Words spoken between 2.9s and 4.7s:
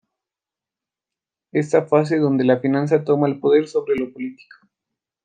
toma el poder sobre lo político.